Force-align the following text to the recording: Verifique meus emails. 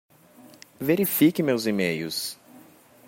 Verifique 0.79 1.43
meus 1.43 1.67
emails. 1.67 2.35